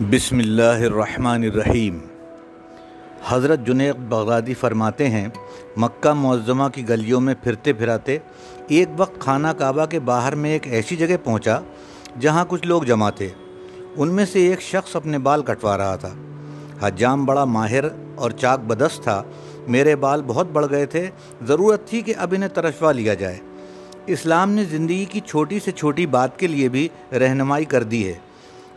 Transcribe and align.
بسم 0.00 0.38
اللہ 0.38 0.62
الرحمن 0.62 1.42
الرحیم۔ 1.44 1.98
حضرت 3.28 3.66
جنید 3.66 3.96
بغدادی 3.96 4.54
فرماتے 4.54 5.08
ہیں، 5.08 5.28
مکہ 5.76 6.12
معظمہ 6.12 6.64
کی 6.74 6.88
گلیوں 6.88 7.20
میں 7.20 7.34
پھرتے 7.42 7.72
پھراتے 7.72 8.18
ایک 8.68 8.88
وقت 8.96 9.20
خانہ 9.20 9.48
کعبہ 9.48 9.86
کے 9.86 10.00
باہر 10.00 10.34
میں 10.34 10.50
ایک 10.50 10.66
ایسی 10.66 10.96
جگہ 10.96 11.16
پہنچا 11.24 11.60
جہاں 12.20 12.44
کچھ 12.48 12.66
لوگ 12.66 12.82
جمع 12.82 13.10
تھے۔ 13.10 13.28
ان 13.96 14.08
میں 14.08 14.26
سے 14.26 14.46
ایک 14.46 14.62
شخص 14.62 14.96
اپنے 14.96 15.18
بال 15.18 15.42
کٹوا 15.42 15.78
رہا 15.78 15.96
تھا۔ 15.96 16.10
حجام 16.80 17.24
بڑا 17.24 17.44
ماہر 17.44 17.84
اور 18.14 18.30
چاک 18.30 18.60
بدست 18.60 19.02
تھا۔ 19.02 19.22
میرے 19.68 19.96
بال 19.96 20.22
بہت 20.26 20.46
بڑھ 20.52 20.66
گئے 20.70 20.86
تھے۔ 20.86 21.10
ضرورت 21.46 21.88
تھی 21.88 22.00
کہ 22.00 22.14
اب 22.16 22.34
انہیں 22.36 22.50
ترشوا 22.54 22.92
لیا 22.92 23.14
جائے۔ 23.14 23.38
اسلام 24.06 24.50
نے 24.50 24.64
زندگی 24.64 25.04
کی 25.04 25.20
چھوٹی 25.20 25.58
سے 25.64 25.72
چھوٹی 25.72 26.06
بات 26.06 26.38
کے 26.38 26.46
لیے 26.46 26.68
بھی 26.68 26.88
رہنمائی 27.12 27.64
کر 27.64 27.82
دی 27.82 28.08
ہے۔ 28.08 28.18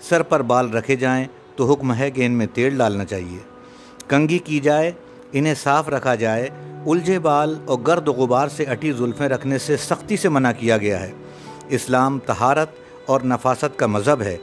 سر 0.09 0.23
پر 0.23 0.41
بال 0.41 0.69
رکھے 0.69 0.95
جائیں 0.95 1.25
تو 1.55 1.71
حکم 1.71 1.93
ہے 1.93 2.11
کہ 2.11 2.25
ان 2.25 2.31
میں 2.31 2.47
تیل 2.53 2.77
ڈالنا 2.77 3.05
چاہیے۔ 3.05 3.39
کنگھی 4.07 4.37
کی 4.37 4.59
جائے، 4.59 4.91
انہیں 5.31 5.53
صاف 5.53 5.89
رکھا 5.89 6.15
جائے۔ 6.15 6.49
الجھے 6.85 7.19
بال 7.19 7.55
اور 7.65 7.79
گرد 7.87 8.07
و 8.07 8.11
غبار 8.11 8.47
سے 8.47 8.63
اٹی 8.63 8.91
زلفیں 8.91 9.29
رکھنے 9.29 9.57
سے 9.57 9.77
سختی 9.77 10.17
سے 10.17 10.29
منع 10.29 10.51
کیا 10.59 10.77
گیا 10.77 10.99
ہے۔ 10.99 11.11
اسلام 11.69 12.19
تہارت 12.19 12.69
اور 13.05 13.21
نفاست 13.21 13.79
کا 13.79 13.87
مذہب 13.87 14.21
ہے۔ 14.21 14.37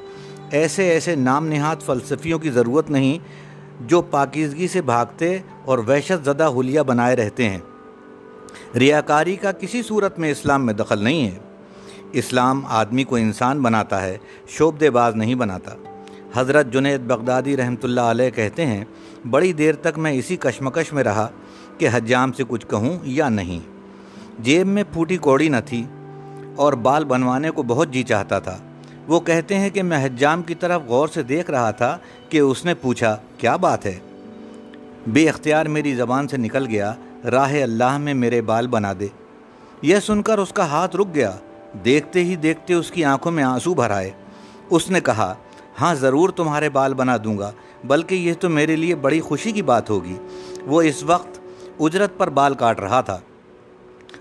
ایسے 0.51 0.91
ایسے 0.91 1.15
نام 1.15 1.47
نہاد 1.47 1.77
فلسفیوں 1.87 2.39
کی 2.39 2.51
ضرورت 2.51 2.91
نہیں 2.91 3.19
جو 3.81 4.03
پاکیزگی 4.03 4.69
سے 4.69 4.83
بھاگتے 4.83 5.39
اور 5.65 5.79
وحشت 5.79 6.25
زدہ 6.25 6.51
حلیہ 6.59 6.81
بنائے 6.81 7.17
رہتے 7.17 7.49
ہیں۔ 7.49 7.59
ریاکاری 8.75 9.37
کا 9.37 9.53
کسی 9.53 9.83
صورت 9.83 10.19
میں 10.19 10.31
اسلام 10.31 10.67
میں 10.67 10.75
دخل 10.75 11.05
نہیں 11.05 11.27
ہے۔ 11.27 11.50
اسلام 12.13 12.63
آدمی 12.69 13.05
کو 13.05 13.17
انسان 13.17 13.63
بناتا 13.63 14.03
ہے 14.03 14.19
شعب 14.49 14.81
دے 14.81 14.91
باز 14.91 15.17
نہیں 15.17 15.35
بناتا۔ 15.35 15.75
حضرت 16.35 16.73
جنید 16.73 17.01
بغدادی 17.01 17.57
رحمۃ 17.57 17.83
اللہ 17.83 18.01
علیہ 18.01 18.31
کہتے 18.31 18.67
ہیں، 18.67 18.85
بڑی 19.31 19.53
دیر 19.53 19.75
تک 19.75 19.99
میں 19.99 20.13
اسی 20.13 20.37
کشمکش 20.37 20.93
میں 20.93 21.05
رہا 21.05 21.29
کہ 21.79 21.89
حجام 21.93 22.33
سے 22.33 22.43
کچھ 22.49 22.67
کہوں 22.67 22.99
یا 23.03 23.29
نہیں۔ 23.29 23.61
جیب 24.39 24.67
میں 24.67 24.85
پھوٹی 24.93 25.17
کوڑی 25.17 25.49
نہ 25.49 25.57
تھی 25.67 25.85
اور 26.57 26.73
بال 26.73 27.05
بنوانے 27.05 27.51
کو 27.51 27.63
بہت 27.63 27.91
جی 27.91 28.03
چاہتا 28.03 28.39
تھا۔ 28.39 28.59
وہ 29.09 29.21
کہتے 29.21 29.59
ہیں 29.59 29.71
کہ 29.71 29.83
میں 29.83 30.05
حجام 30.05 30.43
کی 30.43 30.55
طرف 30.55 30.83
غور 30.87 31.09
سے 31.09 31.23
دیکھ 31.23 31.51
رہا 31.51 31.71
تھا 31.71 31.99
کہ 32.29 32.39
اس 32.39 32.65
نے 32.65 32.75
پوچھا، 32.75 33.17
کیا 33.39 33.57
بات 33.57 33.87
ہے؟ 33.87 33.99
بے 35.07 35.29
اختیار 35.29 35.67
میری 35.67 35.95
زبان 35.95 36.29
سے 36.29 36.37
نکل 36.37 36.67
گیا، 36.67 36.95
راہ 37.31 37.63
اللہ 37.63 37.99
میں 37.99 38.15
میرے 38.15 38.43
بال 38.43 38.67
بنا 38.67 38.93
دے۔ 39.01 39.07
یہ 39.83 39.97
سن 40.07 40.23
کر 40.23 40.39
اس 40.39 40.53
کا 40.53 40.69
ہاتھ 40.69 40.97
رک 40.97 41.07
گیا۔ 41.15 41.33
دیکھتے 41.73 42.25
ہی 42.25 42.37
دیکھتے 42.37 42.75
اس 42.75 42.91
کی 42.91 43.05
آنکھوں 43.05 43.33
میں 43.33 43.45
آنسو 43.45 43.75
بھر 43.75 43.91
آئے۔ 43.91 44.11
اس 44.71 44.91
نے 44.91 45.01
کہا 45.01 45.35
ہاں 45.81 45.95
ضرور 45.95 46.29
تمہارے 46.29 46.69
بال 46.69 46.95
بنا 46.95 47.17
دوں 47.25 47.39
گا، 47.39 47.53
بلکہ 47.85 48.15
یہ 48.15 48.33
تو 48.41 48.49
میرے 48.49 48.77
لیے 48.77 48.95
بڑی 48.95 49.21
خوشی 49.21 49.53
کی 49.53 49.63
بات 49.63 49.91
ہوگی۔ 49.91 50.17
وہ 50.67 50.83
اس 50.83 51.03
وقت 51.03 51.41
اجرت 51.81 52.19
پر 52.19 52.29
بال 52.29 52.55
کاٹ 52.55 52.81
رہا 52.81 53.01
تھا 53.01 53.19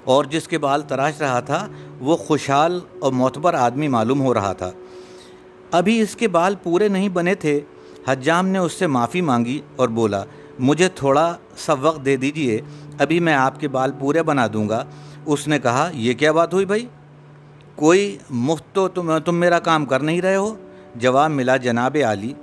اور 0.03 0.25
جس 0.25 0.47
کے 0.47 0.57
بال 0.57 0.81
تراش 0.81 1.21
رہا 1.21 1.39
تھا، 1.39 1.67
وہ 1.99 2.17
خوشحال 2.17 2.79
اور 2.99 3.11
معتبر 3.11 3.53
آدمی 3.53 3.87
معلوم 3.87 4.21
ہو 4.21 4.33
رہا 4.33 4.53
تھا۔ 4.53 4.71
ابھی 5.71 6.01
اس 6.01 6.15
کے 6.15 6.27
بال 6.27 6.55
پورے 6.63 6.87
نہیں 6.87 7.09
بنے 7.09 7.35
تھے۔ 7.35 7.59
حجام 8.07 8.47
نے 8.47 8.59
اس 8.59 8.73
سے 8.73 8.87
معافی 8.87 9.21
مانگی 9.21 9.61
اور 9.75 9.89
بولا، 9.89 10.23
مجھے 10.59 10.89
تھوڑا 10.89 11.35
سا 11.57 11.73
وقت 11.73 12.05
دے 12.05 12.15
دیجیے، 12.15 12.61
ابھی 12.99 13.19
میں 13.19 13.33
آپ 13.33 13.59
کے 13.59 13.67
بال 13.67 13.91
پورے 13.99 14.23
بنا 14.23 14.47
دوں 14.53 14.69
گا۔ 14.69 14.85
اس 15.25 15.47
نے 15.47 15.59
کہا، 15.59 15.89
یہ 15.93 16.13
کیا 16.13 16.31
بات 16.31 16.53
ہوئی 16.53 16.65
بھائی؟ 16.65 16.85
کوئی 17.79 18.17
مفت 18.29 18.63
تو 18.75 18.87
تم 18.87 19.17
تم 19.17 19.35
میرا 19.35 19.59
کام 19.59 19.85
کر 19.85 19.99
نہیں 19.99 20.21
رہے 20.21 20.35
ہو؟ 20.35 20.55
جواب 20.95 21.31
ملا 21.31 21.57
جناب 21.57 21.97
عالی، 22.05 22.33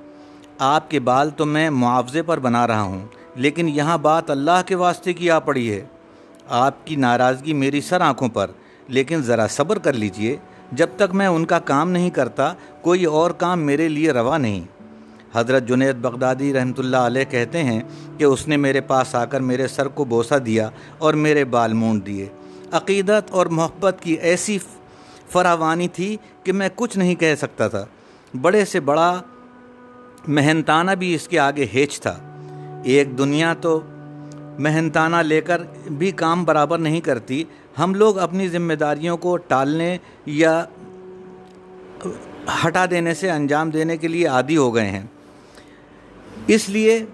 آپ 0.58 0.90
کے 0.90 1.00
بال 1.00 1.30
تو 1.30 1.46
میں 1.46 1.70
معاوضے 1.70 2.22
پر 2.22 2.38
بنا 2.38 2.66
رہا 2.66 2.82
ہوں، 2.82 3.06
لیکن 3.34 3.69
یہاں 3.69 3.98
بات 3.98 4.30
اللہ 4.30 4.62
کے 4.66 4.75
واسطے 4.75 5.12
کی 5.12 5.30
آ 5.30 5.38
پڑی 5.38 5.70
ہے۔ 5.72 5.84
آپ 6.48 6.86
کی 6.86 6.96
ناراضگی 6.96 7.52
میری 7.52 7.80
سر 7.80 8.00
آنکھوں 8.00 8.28
پر، 8.28 8.50
لیکن 8.88 9.22
ذرا 9.22 9.46
صبر 9.48 9.78
کر 9.78 9.92
لیجیے، 9.92 10.36
جب 10.72 10.86
تک 10.96 11.14
میں 11.14 11.26
ان 11.26 11.44
کا 11.44 11.58
کام 11.58 11.91
نہیں 11.91 12.10
کرتا، 12.10 12.52
کوئی 12.82 13.04
اور 13.04 13.30
کام 13.30 13.60
میرے 13.60 13.88
لیے 13.88 14.12
روا 14.12 14.38
نہیں۔ 14.38 14.64
حضرت 15.34 15.69
جنید 15.69 15.96
بغدادی 15.96 16.52
رحمۃ 16.52 16.78
اللہ 16.78 16.96
علیہ 16.96 17.25
کہتے 17.25 17.64
ہیں 17.64 17.80
کہ 18.19 18.25
اس 18.25 18.48
نے 18.48 18.56
میرے 18.56 18.80
پاس 18.80 19.14
آ 19.14 19.25
کر 19.25 19.41
میرے 19.41 19.69
سر 19.69 19.88
کو 19.88 20.04
بوسہ 20.04 20.34
دیا 20.34 20.70
اور 20.98 21.14
میرے 21.14 21.44
بال 21.44 21.72
مونڈ 21.72 22.06
دیے۔ 22.06 22.26
عقیدت 22.72 23.30
اور 23.30 23.46
محبت 23.46 23.96
کی 24.00 24.12
ایسی 24.12 24.58
فراوانی 25.28 25.88
تھی 25.88 26.16
کہ 26.44 26.53
میں 26.53 26.69
کچھ 26.75 26.98
نہیں 26.98 27.14
کہہ 27.14 27.34
سکتا 27.34 27.69
تھا۔ 27.69 27.84
بڑے 28.41 28.64
سے 28.64 28.81
بڑا 28.81 29.22
مہنتانہ 30.28 30.91
بھی 30.91 31.14
اس 31.14 31.28
کے 31.28 31.38
آگے 31.38 31.66
ہیچ 31.75 32.00
تھا۔ 32.00 32.19
ایک 32.84 33.19
دنیا 33.19 33.54
تو 33.60 33.81
مہنتانہ 34.59 35.16
لے 35.16 35.41
کر 35.41 35.62
بھی 35.91 36.10
کام 36.10 36.44
برابر 36.44 36.78
نہیں 36.78 37.00
کرتی۔ 37.00 37.44
ہم 37.78 37.94
لوگ 37.94 38.19
اپنی 38.19 38.48
ذمہ 38.48 38.72
داریوں 38.72 39.16
کو 39.16 39.37
ٹالنے 39.37 39.98
یا 40.26 40.64
ہٹا 42.66 42.87
دینے 42.91 43.14
سے 43.14 43.31
انجام 43.31 43.70
دینے 43.70 43.97
کے 43.97 44.08
لیے 44.08 44.26
عادی 44.26 44.56
ہو 44.56 44.75
گئے 44.75 44.91
ہیں۔ 44.91 45.03
اس 46.47 46.69
لیے 46.69 47.04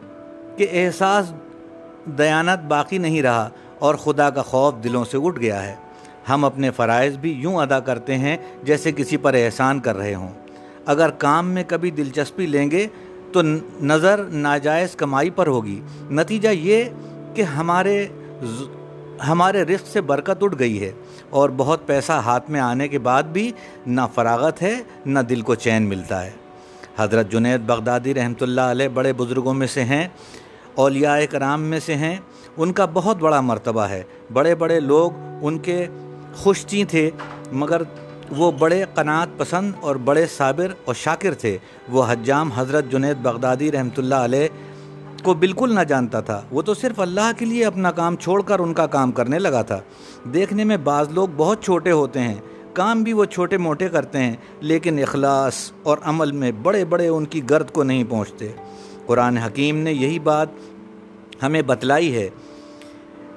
کہ 0.56 0.66
احساس 0.72 1.32
دیانت 2.04 2.64
باقی 2.64 2.98
نہیں 2.98 3.22
رہا 3.22 3.48
اور 3.78 3.94
خدا 3.94 4.30
کا 4.30 4.42
خوف 4.42 4.74
دلوں 4.84 5.04
سے 5.04 5.18
اٹھ 5.22 5.40
گیا 5.40 5.62
ہے۔ 5.62 5.76
ہم 6.28 6.44
اپنے 6.44 6.70
فرائض 6.70 7.16
بھی 7.16 7.32
یوں 7.32 7.56
ادا 7.56 7.80
کرتے 7.80 8.18
ہیں 8.18 8.36
جیسے 8.62 8.92
کسی 8.92 9.16
پر 9.16 9.34
احسان 9.34 9.80
کر 9.80 9.96
رہے 9.96 10.14
ہوں۔ 10.14 10.32
اگر 10.86 11.10
کام 11.10 11.50
میں 11.50 11.64
کبھی 11.66 11.90
دلچسپی 11.90 12.46
لیں 12.46 12.70
گے 12.70 12.86
تو 13.32 13.42
نظر 13.82 14.24
ناجائز 14.24 14.96
کمائی 14.96 15.30
پر 15.30 15.46
ہوگی۔ 15.46 15.80
نتیجہ 16.10 16.48
یہ 16.48 16.84
کہ 17.34 17.42
ہمارے 17.42 18.06
ہمارے 19.28 19.62
رزق 19.62 19.86
سے 19.86 20.00
برکت 20.00 20.42
اٹھ 20.42 20.58
گئی 20.58 20.82
ہے 20.82 20.92
اور 21.30 21.50
بہت 21.56 21.86
پیسہ 21.86 22.12
ہاتھ 22.12 22.50
میں 22.50 22.60
آنے 22.60 22.88
کے 22.88 22.98
بعد 22.98 23.22
بھی 23.22 23.52
نہ 23.86 24.00
فراغت 24.14 24.62
ہے، 24.62 24.82
نہ 25.06 25.18
دل 25.18 25.40
کو 25.40 25.54
چین 25.54 25.82
ملتا 25.82 26.24
ہے۔ 26.24 26.30
حضرت 26.98 27.32
جنید 27.32 27.60
بغدادی 27.60 28.14
رحمۃ 28.14 28.42
اللہ 28.42 28.60
علیہ 28.60 28.88
بڑے 28.88 29.12
بزرگوں 29.12 29.54
میں 29.54 29.66
سے 29.66 29.84
ہیں، 29.84 30.08
اولیاء 30.74 31.18
کرام 31.30 31.62
میں 31.62 31.80
سے 31.80 31.94
ہیں۔ 31.94 32.16
ان 32.56 32.72
کا 32.72 32.86
بہت 32.92 33.16
بڑا 33.16 33.40
مرتبہ 33.40 33.80
ہے۔ 33.80 34.02
بڑے 34.32 34.54
بڑے 34.54 34.80
لوگ 34.80 35.10
ان 35.42 35.58
کے 35.58 35.86
خوشچی 36.34 36.84
تھے، 36.84 37.10
مگر 37.52 37.82
وہ 38.36 38.52
بڑے 38.52 38.84
قناعت 38.94 39.28
پسند 39.36 39.72
اور 39.80 39.96
بڑے 39.96 40.26
صابر 40.26 40.66
اور 40.84 40.94
شاکر 40.94 41.34
تھے۔ 41.34 41.58
وہ 41.88 42.04
حجام 42.08 42.52
حضرت 42.52 42.84
جنید 42.90 43.16
بغدادی 43.22 43.72
رحمۃ 43.72 43.98
اللہ 43.98 44.14
علیہ 44.14 44.48
کو 45.22 45.34
بالکل 45.34 45.74
نہ 45.74 45.80
جانتا 45.80 46.20
تھا۔ 46.20 46.42
وہ 46.50 46.62
تو 46.62 46.74
صرف 46.74 47.00
اللہ 47.00 47.30
کے 47.38 47.44
لیے 47.44 47.64
اپنا 47.64 47.90
کام 47.90 48.16
چھوڑ 48.16 48.42
کر 48.42 48.58
ان 48.58 48.74
کا 48.74 48.86
کام 48.86 49.12
کرنے 49.12 49.38
لگا 49.38 49.62
تھا۔ 49.62 49.80
دیکھنے 50.34 50.64
میں 50.64 50.76
بعض 50.76 51.08
لوگ 51.10 51.28
بہت 51.36 51.62
چھوٹے 51.62 51.90
ہوتے 51.90 52.20
ہیں، 52.20 52.34
کام 52.72 53.02
بھی 53.02 53.12
وہ 53.12 53.24
چھوٹے 53.24 53.56
موٹے 53.56 53.88
کرتے 53.88 54.18
ہیں، 54.18 54.36
لیکن 54.60 54.98
اخلاص 54.98 55.72
اور 55.82 55.98
عمل 56.02 56.32
میں 56.32 56.52
بڑے 56.52 56.84
بڑے 56.84 57.08
ان 57.08 57.24
کی 57.24 57.50
گرد 57.50 57.70
کو 57.70 57.82
نہیں 57.82 58.04
پہنچتے۔ 58.08 58.48
قرآن 59.06 59.36
حکیم 59.36 59.76
نے 59.76 59.92
یہی 59.92 60.18
بات 60.18 60.48
ہمیں 61.42 61.62
بتلائی 61.62 62.14
ہے۔ 62.14 62.30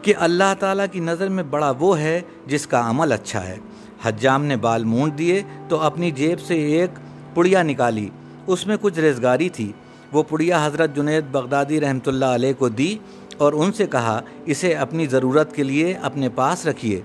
کہ 0.05 0.13
اللہ 0.17 0.53
تعالیٰ 0.59 0.85
کی 0.91 0.99
نظر 0.99 1.29
میں 1.29 1.43
بڑا 1.43 1.73
وہ 1.79 1.99
ہے 1.99 2.21
جس 2.45 2.67
کا 2.67 2.89
عمل 2.89 3.11
اچھا 3.11 3.47
ہے۔ 3.47 3.55
حجام 4.03 4.45
نے 4.45 4.55
بال 4.55 4.83
مونڈ 4.83 5.17
دیے 5.17 5.41
تو 5.69 5.79
اپنی 5.79 6.11
جیب 6.11 6.39
سے 6.39 6.55
ایک 6.55 6.89
پڑیا 7.33 7.63
نکالی۔ 7.63 8.09
اس 8.47 8.67
میں 8.67 8.77
کچھ 8.81 8.99
ریزگاری 8.99 9.49
تھی۔ 9.49 9.71
وہ 10.13 10.23
پڑیا 10.23 10.65
حضرت 10.65 10.95
جنید 10.95 11.25
بغدادی 11.31 11.81
رحمۃ 11.81 12.07
اللہ 12.07 12.25
علیہ 12.25 12.53
کو 12.57 12.69
دی 12.69 12.97
اور 13.37 13.53
ان 13.53 13.71
سے 13.71 13.87
کہا، 13.87 14.21
اسے 14.45 14.73
اپنی 14.73 15.05
ضرورت 15.05 15.55
کے 15.55 15.63
لیے 15.63 15.93
اپنے 16.01 16.29
پاس 16.29 16.65
رکھیے۔ 16.65 17.01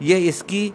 یہ 0.00 0.28
اس 0.28 0.42
کی 0.46 0.70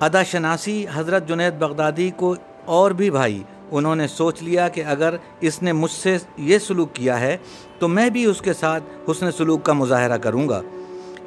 ادا 0.00 0.22
شناسی 0.22 0.86
حضرت 0.94 1.28
جنید 1.28 1.54
بغدادی 1.54 2.10
کو 2.16 2.34
اور 2.64 2.90
بھی 2.90 3.10
بھائی۔ 3.10 3.42
انہوں 3.70 3.96
نے 3.96 4.06
سوچ 4.06 4.42
لیا 4.42 4.68
کہ 4.68 4.84
اگر 4.84 5.14
اس 5.40 5.62
نے 5.62 5.72
مجھ 5.72 5.90
سے 5.90 6.16
یہ 6.36 6.58
سلوک 6.58 6.92
کیا 6.92 7.20
ہے 7.20 7.36
تو 7.78 7.88
میں 7.88 8.10
بھی 8.10 8.24
اس 8.24 8.40
کے 8.40 8.52
ساتھ 8.52 9.10
حسن 9.10 9.30
سلوک 9.32 9.62
کا 9.62 9.72
مظاہرہ 9.72 10.16
کروں 10.16 10.48
گا۔ 10.48 10.60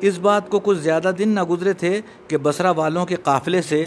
اس 0.02 0.20
بات 0.20 0.50
کو 0.50 0.60
کچھ 0.60 0.78
زیادہ 0.78 1.12
دن 1.20 1.30
نہ 1.30 1.44
گزرے 1.44 1.74
تھے 1.74 2.02
کہ 2.28 2.38
بصرہ 2.38 2.72
والوں 2.76 3.06
کے 3.06 3.16
قافلے 3.16 3.62
سے 3.62 3.84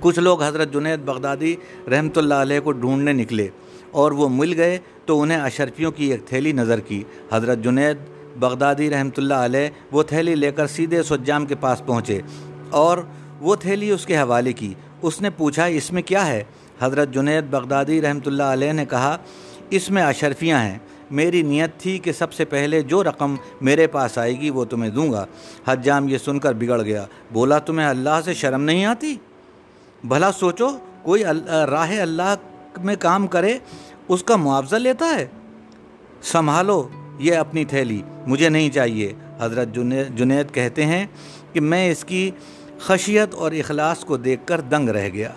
کچھ 0.00 0.18
لوگ 0.18 0.42
حضرت 0.42 0.72
جنید 0.72 1.00
بغدادی 1.00 1.54
رحمۃ 1.90 2.16
اللہ 2.16 2.34
علیہ 2.34 2.60
کو 2.60 2.72
ڈھونڈنے 2.72 3.12
نکلے 3.12 3.48
اور 3.90 4.12
وہ 4.12 4.28
مل 4.28 4.52
گئے 4.56 4.78
تو 5.06 5.20
انہیں 5.22 5.40
اشرفیوں 5.40 5.90
کی 5.90 6.10
ایک 6.10 6.26
تھیلی 6.26 6.52
نظر 6.52 6.80
کی۔ 6.80 7.02
حضرت 7.32 7.58
جنید 7.58 7.96
بغدادی 8.36 8.90
رحمۃ 8.90 9.16
اللہ 9.16 9.34
علیہ 9.34 9.68
وہ 9.92 10.02
تھیلی 10.02 10.34
لے 10.34 10.52
کر 10.52 10.66
سیدھے 10.66 11.02
سجام 11.02 11.46
کے 11.46 11.54
پاس 11.54 11.82
پہنچے 11.86 12.20
اور 12.70 12.98
وہ 13.40 13.56
تھیلی 13.56 13.90
اس 13.90 14.06
کے 14.06 14.16
حوالے 14.16 14.52
کی۔ 14.52 14.74
اس 15.02 15.20
نے 15.22 15.30
پوچھا، 15.30 15.64
اس 15.64 15.92
میں 15.92 16.02
کیا 16.02 16.26
ہے؟ 16.26 16.44
حضرت 16.80 17.10
جنید 17.10 17.44
بغدادی 17.50 18.02
رحمۃ 18.02 18.26
اللہ 18.26 18.42
علیہ 18.42 18.72
نے 18.72 18.84
کہا، 18.84 19.16
اس 19.70 19.90
میں 19.90 20.02
اشرفیاں 20.02 20.58
ہیں۔ 20.58 20.78
میری 21.10 21.42
نیت 21.42 21.80
تھی 21.80 21.98
کہ 21.98 22.12
سب 22.12 22.32
سے 22.32 22.44
پہلے 22.44 22.82
جو 22.82 23.04
رقم 23.04 23.34
میرے 23.60 23.86
پاس 23.86 24.18
آئے 24.18 24.40
گی 24.40 24.50
وہ 24.50 24.64
تمہیں 24.64 24.90
دوں 24.90 25.12
گا۔ 25.12 25.26
حجام 25.66 26.08
یہ 26.08 26.18
سن 26.18 26.38
کر 26.38 26.52
بگڑ 26.52 26.82
گیا۔ 26.82 27.04
بولا، 27.32 27.58
تمہیں 27.58 27.86
اللہ 27.86 28.20
سے 28.24 28.34
شرم 28.34 28.62
نہیں 28.62 28.84
آتی؟ 28.84 29.16
بھلا 30.04 30.32
سوچو، 30.32 30.68
کوئی 31.02 31.24
راہ 31.70 32.00
اللہ 32.00 32.34
میں 32.84 32.96
کام 32.98 33.26
کرے، 33.26 33.58
اس 34.08 34.22
کا 34.22 34.36
معاوضہ 34.36 34.76
لیتا 34.76 35.06
ہے؟ 35.18 35.26
سنبھالو، 36.22 36.88
یہ 37.18 37.36
اپنی 37.36 37.64
تھیلی، 37.64 38.02
مجھے 38.26 38.48
نہیں 38.48 38.70
چاہیے۔ 38.70 39.12
حضرت 39.40 39.68
جنید 40.14 40.54
کہتے 40.54 40.86
ہیں 40.86 41.06
کہ 41.52 41.60
میں 41.60 41.90
اس 41.90 42.04
کی 42.04 42.30
خشیت 42.78 43.34
اور 43.34 43.52
اخلاص 43.52 44.04
کو 44.04 44.16
دیکھ 44.16 44.40
کر 44.46 44.60
دنگ 44.60 44.88
رہ 44.88 45.08
گیا۔ 45.08 45.32